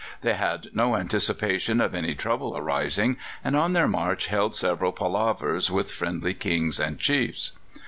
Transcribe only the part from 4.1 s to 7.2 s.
held several palavers with friendly Kings and